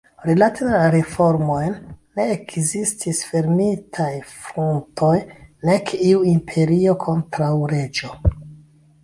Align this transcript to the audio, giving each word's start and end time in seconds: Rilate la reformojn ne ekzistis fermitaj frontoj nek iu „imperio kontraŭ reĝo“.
Rilate 0.27 0.67
la 0.67 0.77
reformojn 0.93 1.75
ne 2.19 2.25
ekzistis 2.35 3.19
fermitaj 3.33 4.09
frontoj 4.31 5.11
nek 5.71 5.95
iu 6.09 6.25
„imperio 6.33 6.99
kontraŭ 7.07 7.53
reĝo“. 7.77 8.13